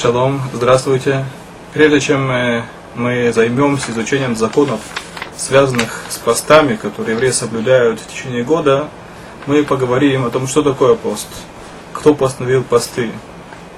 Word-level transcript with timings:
Шалом, 0.00 0.40
здравствуйте. 0.54 1.26
Прежде 1.74 2.00
чем 2.00 2.30
э, 2.30 2.62
мы 2.94 3.30
займемся 3.34 3.90
изучением 3.90 4.34
законов, 4.34 4.80
связанных 5.36 6.04
с 6.08 6.16
постами, 6.16 6.76
которые 6.76 7.16
евреи 7.16 7.32
соблюдают 7.32 8.00
в 8.00 8.06
течение 8.06 8.42
года, 8.42 8.88
мы 9.44 9.62
поговорим 9.62 10.24
о 10.24 10.30
том, 10.30 10.46
что 10.46 10.62
такое 10.62 10.94
пост, 10.94 11.28
кто 11.92 12.14
постановил 12.14 12.64
посты, 12.64 13.10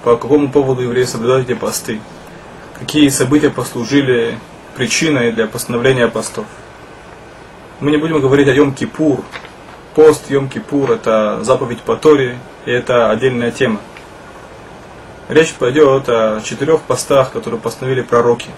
по 0.05 0.17
какому 0.17 0.49
поводу 0.49 0.83
евреи 0.83 1.03
соблюдают 1.07 1.51
эти 1.51 1.59
посты, 1.59 2.01
какие 2.79 3.09
события 3.09 3.51
послужили 3.51 4.39
причиной 4.77 5.33
для 5.33 5.49
постановления 5.49 6.07
постов. 6.07 6.47
Мы 7.81 7.91
не 7.91 7.97
будем 7.97 8.21
говорить 8.21 8.47
о 8.47 8.55
Йом-Кипур. 8.55 9.25
Пост 9.97 10.31
Йом-Кипур– 10.31 10.95
это 10.95 11.43
заповедь 11.43 11.81
по 11.81 11.97
Торе, 11.97 12.39
и 12.65 12.71
это 12.71 13.11
отдельная 13.11 13.51
тема. 13.51 13.81
Речь 15.29 15.55
пойдет 15.55 16.09
о 16.09 16.41
четырех 16.43 16.83
постах, 16.83 17.33
которые 17.33 17.61
постановили 17.61 18.03
пророки. 18.03 18.51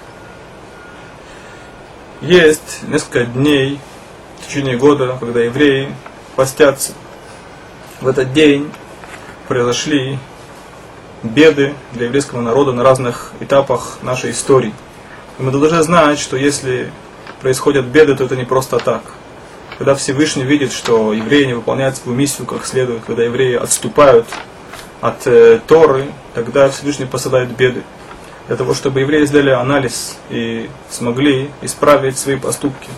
Есть 2.20 2.80
несколько 2.88 3.26
дней 3.26 3.78
в 4.38 4.46
течение 4.46 4.76
года, 4.76 5.16
когда 5.20 5.40
евреи 5.40 5.94
постятся. 6.36 6.92
В 8.00 8.08
этот 8.08 8.32
день 8.32 8.70
произошли 9.46 10.18
беды 11.22 11.74
для 11.92 12.06
еврейского 12.06 12.40
народа 12.40 12.72
на 12.72 12.82
разных 12.82 13.32
этапах 13.40 13.98
нашей 14.02 14.30
истории. 14.30 14.74
И 15.38 15.42
мы 15.42 15.50
должны 15.50 15.82
знать, 15.82 16.18
что 16.18 16.36
если 16.36 16.90
происходят 17.40 17.84
беды, 17.86 18.14
то 18.14 18.24
это 18.24 18.36
не 18.36 18.44
просто 18.44 18.78
так. 18.78 19.02
Когда 19.76 19.94
Всевышний 19.94 20.44
видит, 20.44 20.72
что 20.72 21.12
евреи 21.12 21.44
не 21.44 21.54
выполняют 21.54 21.96
свою 21.96 22.16
миссию 22.16 22.46
как 22.46 22.64
следует, 22.64 23.04
когда 23.04 23.24
евреи 23.24 23.56
отступают 23.56 24.26
от 25.00 25.26
э, 25.26 25.60
Торы, 25.66 26.06
тогда 26.34 26.68
Всевышний 26.68 27.06
посылает 27.06 27.50
беды. 27.50 27.82
Для 28.48 28.56
того, 28.56 28.74
чтобы 28.74 29.00
евреи 29.00 29.24
сделали 29.24 29.50
анализ 29.50 30.18
и 30.28 30.68
смогли 30.90 31.50
исправить 31.62 32.18
свои 32.18 32.36
поступки. 32.36 32.90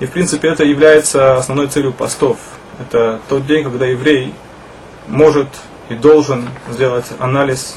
И 0.00 0.06
в 0.06 0.10
принципе 0.12 0.48
это 0.48 0.64
является 0.64 1.36
основной 1.36 1.68
целью 1.68 1.92
постов. 1.92 2.38
Это 2.80 3.20
тот 3.28 3.46
день, 3.46 3.64
когда 3.64 3.86
еврей 3.86 4.32
может 5.08 5.48
и 5.88 5.94
должен 5.94 6.48
сделать 6.70 7.06
анализ 7.18 7.76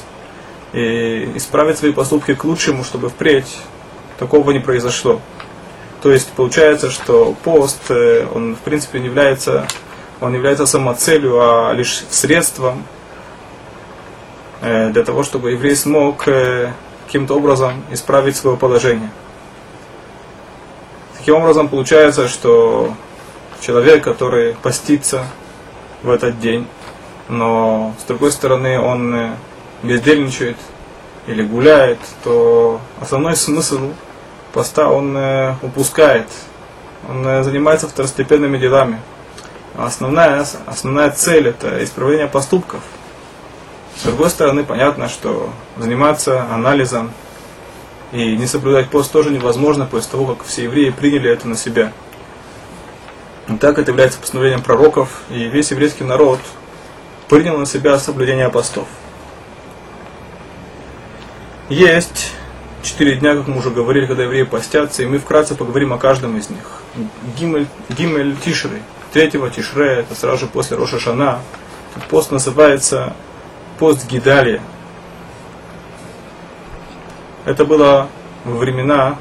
и 0.72 1.32
исправить 1.34 1.78
свои 1.78 1.92
поступки 1.92 2.34
к 2.34 2.44
лучшему, 2.44 2.84
чтобы 2.84 3.08
впредь 3.08 3.58
такого 4.18 4.50
не 4.52 4.60
произошло. 4.60 5.20
То 6.02 6.10
есть 6.10 6.28
получается, 6.32 6.90
что 6.90 7.34
пост, 7.42 7.90
э, 7.90 8.26
он 8.34 8.54
в 8.54 8.60
принципе 8.60 9.00
не 9.00 9.06
является, 9.06 9.66
он 10.20 10.34
является 10.34 10.64
самоцелью, 10.64 11.40
а 11.40 11.72
лишь 11.72 12.02
средством 12.10 12.84
для 14.60 15.04
того, 15.04 15.22
чтобы 15.22 15.52
еврей 15.52 15.74
смог 15.74 16.28
э, 16.28 16.72
каким-то 17.06 17.36
образом 17.36 17.82
исправить 17.90 18.36
свое 18.36 18.56
положение. 18.56 19.10
Таким 21.16 21.36
образом 21.36 21.68
получается, 21.68 22.28
что 22.28 22.92
человек, 23.60 24.04
который 24.04 24.54
постится 24.54 25.26
в 26.02 26.10
этот 26.10 26.40
день, 26.40 26.66
но 27.28 27.94
с 28.00 28.04
другой 28.04 28.32
стороны 28.32 28.78
он 28.78 29.14
э, 29.14 29.34
бездельничает 29.82 30.56
или 31.26 31.42
гуляет, 31.42 31.98
то 32.22 32.80
основной 33.00 33.36
смысл 33.36 33.92
поста 34.52 34.90
он 34.90 35.16
упускает. 35.62 36.26
Он 37.08 37.44
занимается 37.44 37.86
второстепенными 37.88 38.58
делами. 38.58 39.00
А 39.76 39.86
основная, 39.86 40.44
основная 40.66 41.10
цель 41.10 41.48
это 41.48 41.82
исправление 41.84 42.26
поступков– 42.26 42.80
с 44.00 44.02
другой 44.02 44.30
стороны, 44.30 44.64
понятно, 44.64 45.10
что 45.10 45.50
заниматься 45.76 46.46
анализом 46.50 47.12
и 48.12 48.34
не 48.34 48.46
соблюдать 48.46 48.88
пост 48.88 49.12
тоже 49.12 49.28
невозможно 49.28 49.84
после 49.84 50.10
того, 50.10 50.34
как 50.34 50.46
все 50.46 50.64
евреи 50.64 50.88
приняли 50.88 51.30
это 51.30 51.46
на 51.46 51.54
себя. 51.54 51.92
И 53.48 53.56
так 53.58 53.78
это 53.78 53.90
является 53.90 54.18
постановлением 54.18 54.62
пророков, 54.62 55.20
и 55.28 55.44
весь 55.44 55.70
еврейский 55.70 56.04
народ 56.04 56.40
принял 57.28 57.58
на 57.58 57.66
себя 57.66 57.98
соблюдение 57.98 58.48
постов. 58.48 58.88
Есть 61.68 62.32
четыре 62.82 63.16
дня, 63.16 63.34
как 63.34 63.48
мы 63.48 63.58
уже 63.58 63.68
говорили, 63.68 64.06
когда 64.06 64.22
евреи 64.22 64.44
постятся, 64.44 65.02
и 65.02 65.06
мы 65.06 65.18
вкратце 65.18 65.54
поговорим 65.54 65.92
о 65.92 65.98
каждом 65.98 66.38
из 66.38 66.48
них. 66.48 66.80
Гимель, 67.38 67.66
Гимель 67.90 68.34
Тишры, 68.38 68.80
третьего 69.12 69.50
Тишре, 69.50 69.96
это 69.96 70.14
сразу 70.14 70.38
же 70.38 70.46
после 70.46 70.78
Роша 70.78 70.98
Шана. 70.98 71.40
Пост 72.08 72.30
называется 72.30 73.14
пост 73.80 74.06
Гидалия. 74.06 74.60
Это 77.46 77.64
было 77.64 78.08
во 78.44 78.58
времена 78.58 79.16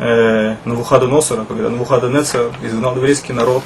э, 0.00 0.56
Навуходоносора, 0.64 1.44
когда 1.44 1.70
Навуходоносор 1.70 2.50
изгнал 2.64 2.96
еврейский 2.96 3.32
народ 3.32 3.62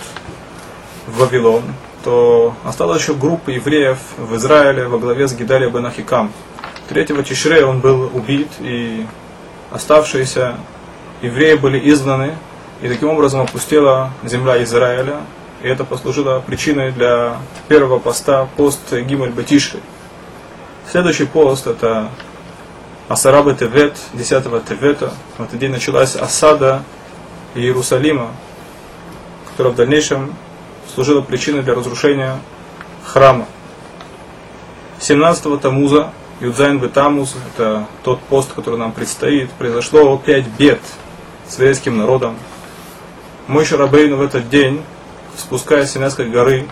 в 1.06 1.20
Вавилон, 1.20 1.62
то 2.04 2.54
осталась 2.64 3.00
еще 3.00 3.14
группа 3.14 3.48
евреев 3.48 3.96
в 4.18 4.36
Израиле 4.36 4.88
во 4.88 4.98
главе 4.98 5.26
с 5.26 5.32
Гидалия 5.32 5.70
бен 5.70 5.86
Ахикам. 5.86 6.30
Третьего 6.90 7.24
Чишре 7.24 7.64
он 7.64 7.80
был 7.80 8.10
убит, 8.12 8.48
и 8.58 9.06
оставшиеся 9.70 10.56
евреи 11.22 11.54
были 11.54 11.80
изгнаны, 11.90 12.36
и 12.82 12.88
таким 12.88 13.08
образом 13.08 13.40
опустела 13.40 14.10
земля 14.22 14.62
Израиля, 14.64 15.22
и 15.62 15.68
это 15.68 15.84
послужило 15.84 16.42
причиной 16.46 16.92
для 16.92 17.38
первого 17.68 17.98
поста, 17.98 18.48
пост 18.58 18.92
Гимель 18.92 19.30
Батишри. 19.30 19.80
Следующий 20.90 21.24
пост 21.24 21.68
это 21.68 22.10
Асарабы 23.06 23.54
Тевет, 23.54 23.96
10 24.12 24.42
Тевета. 24.66 25.12
В 25.38 25.44
этот 25.44 25.56
день 25.56 25.70
началась 25.70 26.16
осада 26.16 26.82
Иерусалима, 27.54 28.32
которая 29.52 29.72
в 29.72 29.76
дальнейшем 29.76 30.34
служила 30.92 31.20
причиной 31.20 31.62
для 31.62 31.76
разрушения 31.76 32.40
храма. 33.04 33.46
17 34.98 35.60
Тамуза, 35.60 36.10
Юдзайн 36.40 36.80
Тамуз, 36.88 37.36
это 37.54 37.86
тот 38.02 38.18
пост, 38.22 38.52
который 38.52 38.80
нам 38.80 38.90
предстоит, 38.90 39.52
произошло 39.52 40.16
пять 40.18 40.48
бед 40.58 40.80
с 41.48 41.54
еврейским 41.54 41.98
народом. 41.98 42.36
Мой 43.46 43.64
Шарабейн 43.64 44.16
в 44.16 44.22
этот 44.22 44.48
день, 44.48 44.82
спускаясь 45.36 45.90
с 45.90 45.92
Синайской 45.92 46.28
горы, 46.28 46.66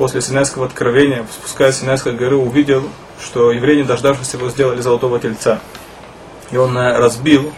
после 0.00 0.22
Синайского 0.22 0.64
откровения, 0.64 1.26
спускаясь 1.30 1.74
с 1.74 1.80
Синайской 1.80 2.14
горы, 2.14 2.34
увидел, 2.34 2.88
что 3.22 3.52
евреи, 3.52 3.82
не 3.82 3.82
дождавшись 3.82 4.32
его, 4.32 4.48
сделали 4.48 4.80
золотого 4.80 5.20
тельца. 5.20 5.60
И 6.50 6.56
он 6.56 6.74
э, 6.78 6.96
разбил 6.96 7.52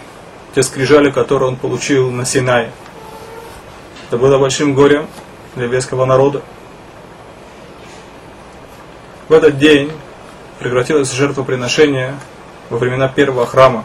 те 0.53 0.64
скрижали, 0.64 1.12
которые 1.12 1.50
он 1.50 1.56
получил 1.56 2.10
на 2.10 2.25
Синае. 2.25 2.72
Это 4.08 4.19
было 4.19 4.38
большим 4.38 4.75
горем 4.75 5.06
для 5.54 5.66
еврейского 5.66 6.04
народа. 6.04 6.42
В 9.28 9.32
этот 9.32 9.59
день 9.59 9.92
прекратилось 10.59 11.12
жертвоприношение 11.12 12.16
во 12.70 12.78
времена 12.78 13.06
первого 13.06 13.47
храма. 13.47 13.84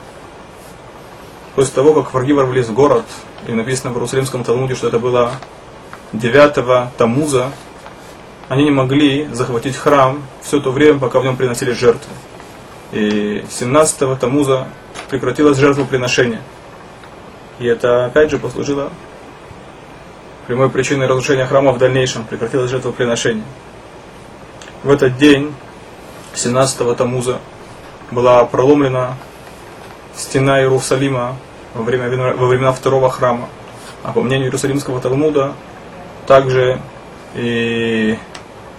После 1.53 1.75
того, 1.75 1.93
как 1.93 2.11
враги 2.11 2.33
ворвались 2.33 2.69
в 2.69 2.73
город, 2.73 3.05
и 3.45 3.51
написано 3.51 3.93
в 3.93 3.97
Иерусалимском 3.97 4.43
Талмуде, 4.43 4.73
что 4.73 4.87
это 4.87 4.97
было 4.97 5.33
9 6.13 6.97
Тамуза, 6.97 7.51
они 8.49 8.63
не 8.63 8.71
могли 8.71 9.27
захватить 9.33 9.75
храм 9.75 10.23
все 10.41 10.59
то 10.59 10.71
время, 10.71 10.99
пока 10.99 11.19
в 11.19 11.23
нем 11.23 11.35
приносили 11.35 11.71
жертвы. 11.71 12.11
И 12.91 13.43
17-го 13.49 14.15
Тамуза 14.15 14.67
прекратилось 15.09 15.57
жертвоприношение. 15.57 16.41
И 17.59 17.65
это 17.65 18.05
опять 18.05 18.31
же 18.31 18.37
послужило 18.37 18.91
прямой 20.47 20.69
причиной 20.69 21.07
разрушения 21.07 21.45
храма 21.45 21.73
в 21.73 21.77
дальнейшем, 21.77 22.23
прекратилось 22.23 22.71
жертвоприношение. 22.71 23.43
В 24.83 24.89
этот 24.89 25.17
день, 25.17 25.53
17-го 26.33 26.93
Тамуза, 26.93 27.39
была 28.11 28.45
проломлена 28.45 29.15
стена 30.15 30.61
Иерусалима 30.61 31.35
во, 31.73 31.83
время, 31.83 32.33
во 32.35 32.47
времена 32.47 32.71
второго 32.71 33.09
храма. 33.09 33.49
А 34.03 34.13
по 34.13 34.21
мнению 34.21 34.47
Иерусалимского 34.47 35.01
Талмуда, 35.01 35.53
также 36.25 36.79
и 37.35 38.17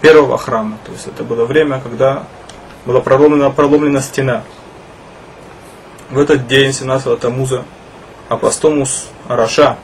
первого 0.00 0.38
храма. 0.38 0.78
То 0.84 0.92
есть 0.92 1.06
это 1.06 1.24
было 1.24 1.44
время, 1.44 1.80
когда 1.80 2.24
была 2.84 3.00
проломлена, 3.00 3.50
проломлена 3.50 4.00
стена. 4.00 4.42
В 6.10 6.18
этот 6.18 6.46
день, 6.46 6.72
17 6.72 7.20
Тамуза, 7.20 7.64
Апостомус 8.28 9.08
Араша 9.26 9.76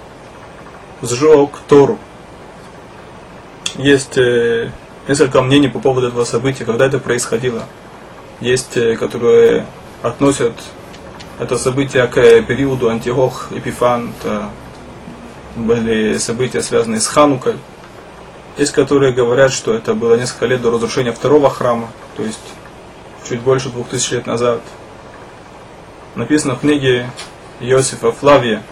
сжег 1.02 1.50
Тору. 1.68 1.98
Есть 3.76 4.16
э, 4.16 4.70
несколько 5.08 5.42
мнений 5.42 5.68
по 5.68 5.80
поводу 5.80 6.08
этого 6.08 6.24
события, 6.24 6.64
когда 6.64 6.86
это 6.86 6.98
происходило. 6.98 7.64
Есть, 8.40 8.76
э, 8.76 8.96
которые 8.96 9.66
относят 10.02 10.52
это 11.38 11.58
событие 11.58 12.06
к 12.06 12.42
периоду 12.42 12.88
Антиох 12.88 13.48
Эпифан. 13.50 14.12
Это 14.20 14.50
были 15.56 16.18
события, 16.18 16.62
связанные 16.62 17.00
с 17.00 17.06
Ханукой. 17.06 17.56
Есть, 18.56 18.72
которые 18.72 19.12
говорят, 19.12 19.52
что 19.52 19.74
это 19.74 19.94
было 19.94 20.14
несколько 20.14 20.46
лет 20.46 20.62
до 20.62 20.70
разрушения 20.70 21.12
второго 21.12 21.50
храма, 21.50 21.88
то 22.16 22.22
есть 22.22 22.38
чуть 23.28 23.40
больше 23.40 23.68
двух 23.68 23.88
тысяч 23.88 24.12
лет 24.12 24.26
назад. 24.26 24.60
Написано 26.14 26.54
в 26.54 26.60
книге 26.60 27.10
Иосифа 27.58 28.12
Флавия, 28.12 28.62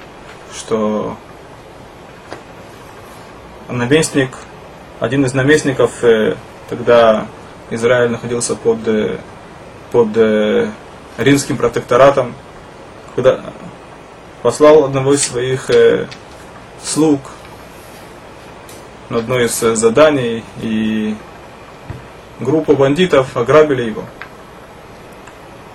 что 0.54 1.16
наместник, 3.68 4.36
один 5.00 5.24
из 5.24 5.34
наместников, 5.34 6.04
э, 6.04 6.36
тогда 6.68 7.26
Израиль 7.70 8.10
находился 8.10 8.54
под, 8.54 8.86
э, 8.86 9.18
под 9.90 10.16
э, 10.16 10.70
римским 11.18 11.56
протекторатом, 11.56 12.34
когда 13.16 13.40
послал 14.42 14.84
одного 14.84 15.14
из 15.14 15.26
своих 15.26 15.70
слуг 16.84 17.20
на 19.12 19.18
одно 19.18 19.38
из 19.40 19.60
заданий, 19.60 20.42
и 20.62 21.14
группа 22.40 22.74
бандитов 22.74 23.36
ограбили 23.36 23.82
его. 23.82 24.04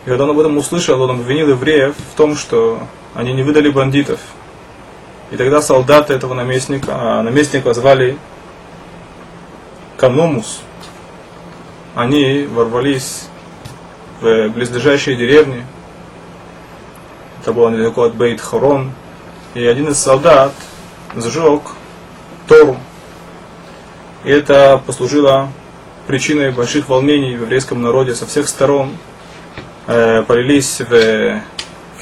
И 0.05 0.09
когда 0.09 0.23
он 0.23 0.31
об 0.31 0.39
этом 0.39 0.57
услышал, 0.57 0.99
он 0.99 1.11
обвинил 1.11 1.49
евреев 1.49 1.95
в 1.95 2.17
том, 2.17 2.35
что 2.35 2.79
они 3.13 3.33
не 3.33 3.43
выдали 3.43 3.69
бандитов. 3.69 4.19
И 5.29 5.37
тогда 5.37 5.61
солдаты 5.61 6.15
этого 6.15 6.33
наместника, 6.33 6.93
а 6.95 7.21
наместника 7.21 7.75
звали 7.75 8.17
Каномус, 9.97 10.61
они 11.93 12.47
ворвались 12.51 13.27
в 14.19 14.49
близлежащие 14.49 15.15
деревни. 15.15 15.63
Это 17.41 17.53
было 17.53 17.69
недалеко 17.69 18.03
от 18.03 18.15
Бейт 18.15 18.41
Хорон. 18.41 18.93
И 19.53 19.63
один 19.63 19.89
из 19.89 19.99
солдат 19.99 20.53
сжег 21.15 21.61
Тору. 22.47 22.77
И 24.27 24.29
это 24.29 24.83
послужило 24.85 25.47
причиной 26.05 26.51
больших 26.51 26.89
волнений 26.89 27.37
в 27.37 27.43
еврейском 27.43 27.81
народе 27.81 28.13
со 28.13 28.25
всех 28.25 28.49
сторон. 28.49 28.97
Э, 29.87 30.21
полились 30.23 30.81
в 30.81 31.41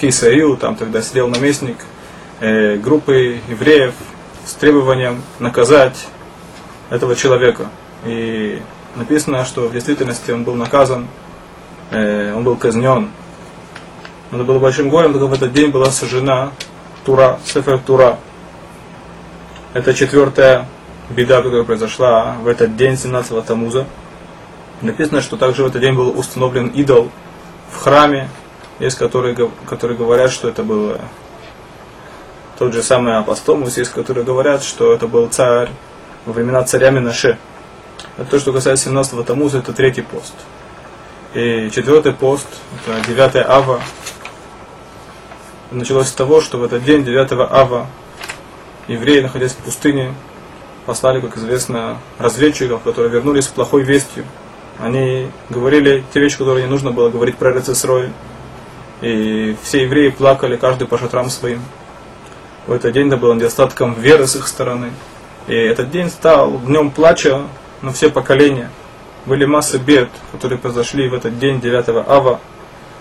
Хисаю, 0.02 0.58
там 0.58 0.76
тогда 0.76 1.04
сидел 1.04 1.28
наместник 1.28 1.78
э, 2.40 2.78
группы 2.78 3.42
евреев 3.48 3.94
с 4.44 4.54
требованием 4.56 5.22
наказать 5.38 6.08
этого 6.90 7.16
человека. 7.16 7.70
И 8.06 8.60
написано, 8.96 9.46
что 9.46 9.68
в 9.68 9.74
действительности 9.74 10.32
он 10.32 10.46
был 10.46 10.56
наказан, 10.56 11.08
э, 11.92 12.34
он 12.34 12.44
был 12.44 12.56
казнен. 12.56 13.12
Это 14.32 14.44
было 14.44 14.58
большим 14.58 14.90
горем, 14.90 15.14
только 15.14 15.28
в 15.28 15.34
этот 15.34 15.54
день 15.54 15.70
была 15.70 15.92
сожжена 15.92 16.54
Тура, 17.06 17.40
Сефер 17.46 17.78
Тура. 17.78 18.18
Это 19.76 19.94
четвертая 19.94 20.68
беда, 21.10 21.42
которая 21.42 21.64
произошла 21.64 22.36
в 22.42 22.48
этот 22.48 22.76
день 22.76 22.94
17-го 22.94 23.42
Тамуза. 23.42 23.86
Написано, 24.82 25.22
что 25.22 25.38
также 25.38 25.64
в 25.64 25.68
этот 25.68 25.82
день 25.82 25.94
был 25.94 26.18
установлен 26.18 26.68
идол 26.68 27.12
в 27.72 27.78
храме, 27.78 28.30
есть 28.80 28.98
которые, 28.98 29.36
которые 29.66 29.98
говорят, 29.98 30.32
что 30.32 30.50
это 30.50 30.64
был 30.64 30.98
тот 32.58 32.74
же 32.74 32.84
самый 32.84 33.18
Апостомус, 33.18 33.78
есть 33.78 33.92
которые 33.92 34.26
говорят, 34.26 34.64
что 34.64 34.94
это 34.94 35.08
был 35.08 35.28
царь 35.28 35.70
во 36.26 36.34
времена 36.34 36.64
царя 36.64 36.90
Минаше. 36.90 37.38
Это 38.18 38.32
то, 38.32 38.40
что 38.40 38.54
касается 38.54 38.90
17-го 38.90 39.24
Тамуза, 39.24 39.60
это 39.60 39.74
третий 39.74 40.02
пост. 40.02 40.34
И 41.34 41.70
четвертый 41.74 42.14
пост, 42.14 42.48
это 42.88 43.06
9 43.08 43.46
Ава. 43.46 43.82
Началось 45.72 46.08
с 46.08 46.14
того, 46.14 46.40
что 46.40 46.58
в 46.58 46.64
этот 46.64 46.84
день, 46.84 47.04
9 47.04 47.32
Ава, 47.34 47.88
евреи, 48.88 49.20
находясь 49.20 49.52
в 49.52 49.58
пустыне, 49.58 50.14
послали, 50.86 51.20
как 51.22 51.38
известно, 51.38 51.98
разведчиков, 52.20 52.82
которые 52.84 53.12
вернулись 53.12 53.46
с 53.46 53.50
плохой 53.50 53.84
вестью. 53.84 54.26
Они 54.80 55.30
говорили 55.50 56.04
те 56.14 56.20
вещи, 56.20 56.38
которые 56.38 56.66
не 56.66 56.70
нужно 56.70 56.92
было 56.92 57.10
говорить 57.10 57.38
про 57.38 57.54
Рецесрой. 57.54 58.12
И 59.02 59.56
все 59.64 59.84
евреи 59.84 60.10
плакали, 60.10 60.58
каждый 60.58 60.88
по 60.88 60.98
шатрам 60.98 61.30
своим. 61.30 61.62
В 62.68 62.72
этот 62.72 62.94
день 62.94 63.08
это 63.08 63.18
было 63.18 63.34
недостатком 63.34 63.94
веры 63.94 64.28
с 64.28 64.36
их 64.36 64.48
стороны. 64.48 64.92
И 65.48 65.54
этот 65.54 65.92
день 65.92 66.10
стал 66.10 66.60
днем 66.60 66.92
плача 66.92 67.44
на 67.82 67.92
все 67.92 68.10
поколения. 68.10 68.70
Были 69.26 69.46
массы 69.46 69.78
бед, 69.78 70.10
которые 70.32 70.58
произошли 70.58 71.08
в 71.08 71.14
этот 71.14 71.38
день 71.40 71.62
9 71.62 72.08
ава. 72.08 72.40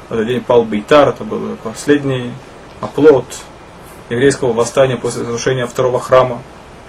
В 0.09 0.13
этот 0.13 0.27
день 0.27 0.41
пал 0.43 0.65
Бейтар, 0.65 1.09
это 1.09 1.25
был 1.25 1.57
последний 1.63 2.33
оплот 2.81 3.25
еврейского 4.11 4.53
восстания 4.53 4.97
после 4.97 5.23
разрушения 5.23 5.67
второго 5.67 6.01
храма. 6.01 6.43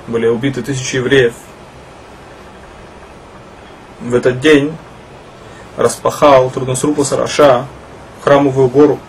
Были 0.07 0.28
убиты 0.28 0.62
тысячи 0.62 0.98
евреев. 0.98 1.34
В 4.02 4.13
этот 4.13 4.40
день 4.40 4.75
распахал 5.78 6.50
Трудносрупа 6.52 7.04
Сараша 7.04 7.66
храмовую 8.24 8.69
гору. 8.69 9.00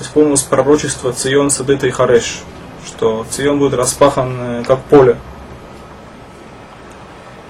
Исполнилось 0.00 0.42
пророчество 0.42 1.12
Цион, 1.12 1.50
Садыта 1.50 1.86
и 1.86 1.90
Хареш, 1.90 2.42
что 2.86 3.26
Цион 3.30 3.58
будет 3.58 3.74
распахан 3.74 4.36
э, 4.40 4.64
как 4.64 4.80
поле. 4.84 5.16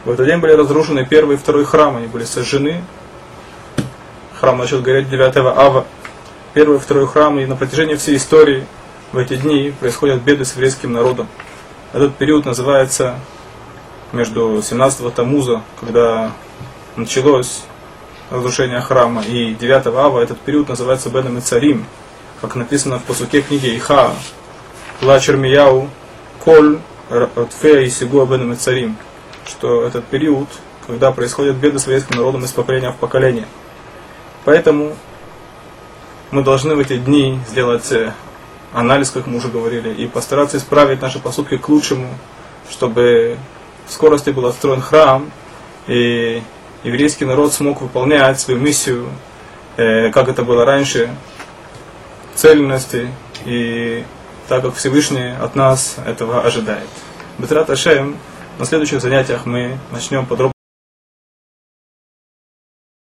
В 0.05 0.11
этот 0.11 0.27
день 0.27 0.39
были 0.39 0.53
разрушены 0.53 1.05
первый 1.05 1.37
и 1.37 1.39
второй 1.39 1.65
храм, 1.65 1.97
они 1.97 2.07
были 2.07 2.25
сожжены. 2.25 2.83
Храм 4.41 4.57
начал 4.57 4.81
гореть 4.81 5.11
9 5.11 5.37
ава. 5.37 5.85
Первый 6.55 6.79
и 6.79 6.81
второй 6.81 7.07
храм, 7.07 7.39
и 7.39 7.47
на 7.47 7.57
протяжении 7.57 7.97
всей 7.97 8.17
истории 8.17 8.65
в 9.13 9.19
эти 9.19 9.37
дни 9.37 9.75
происходят 9.79 10.23
беды 10.23 10.45
с 10.45 10.55
еврейским 10.55 10.93
народом. 10.93 11.29
Этот 11.95 12.17
период 12.17 12.45
называется 12.45 13.19
между 14.13 14.61
17 14.63 15.15
Тамуза, 15.15 15.63
когда 15.81 16.33
началось 16.97 17.63
разрушение 18.31 18.83
храма, 18.83 19.23
и 19.23 19.55
9 19.55 19.87
ава, 19.87 20.21
этот 20.21 20.39
период 20.39 20.69
называется 20.69 21.09
Беном 21.09 21.39
и 21.39 21.41
Царим, 21.41 21.87
как 22.43 22.57
написано 22.57 22.99
в 22.99 23.05
посуке 23.05 23.41
книги 23.41 23.75
Иха, 23.75 24.13
Ла 25.01 25.19
Чермияу, 25.19 25.89
Коль, 26.45 26.79
Ротфея 27.09 27.81
и 27.81 27.89
Сигуа 27.89 28.27
Беном 28.27 28.53
и 28.53 28.57
Царим, 28.57 28.99
что 29.47 29.83
этот 29.83 30.05
период, 30.05 30.49
когда 30.87 31.11
происходят 31.11 31.57
беды 31.57 31.79
с 31.79 31.85
еврейским 31.85 32.17
народом 32.17 32.45
из 32.45 32.53
поколения 32.53 32.91
в 32.91 32.97
поколение. 32.97 33.47
Поэтому 34.45 34.95
мы 36.33 36.43
должны 36.45 36.75
в 36.75 36.81
эти 36.81 36.99
дни 36.99 37.41
сделать 37.49 37.91
э, 37.93 38.13
анализ, 38.73 39.11
как 39.11 39.27
мы 39.27 39.39
уже 39.39 39.49
говорили, 39.49 39.93
и 39.93 40.07
постараться 40.07 40.59
исправить 40.59 41.01
наши 41.01 41.19
поступки 41.19 41.57
к 41.57 41.69
лучшему, 41.69 42.09
чтобы 42.71 43.39
в 43.87 43.93
скорости 43.93 44.31
был 44.31 44.47
отстроен 44.47 44.81
храм, 44.81 45.31
и 45.87 46.43
еврейский 46.85 47.25
народ 47.25 47.53
смог 47.53 47.81
выполнять 47.81 48.41
свою 48.41 48.61
миссию, 48.61 49.09
э, 49.77 50.11
как 50.11 50.29
это 50.29 50.43
было 50.43 50.65
раньше, 50.65 51.11
цельности, 52.35 53.09
и 53.45 54.05
так 54.49 54.63
как 54.63 54.75
Всевышний 54.75 55.35
от 55.41 55.55
нас 55.57 55.97
этого 56.07 56.43
ожидает. 56.43 56.89
Бетрат 57.39 57.71
Ашем, 57.71 58.17
на 58.59 58.65
следующих 58.65 59.01
занятиях 59.01 59.47
мы 59.47 59.79
начнем 59.93 60.27
подробно 60.27 60.58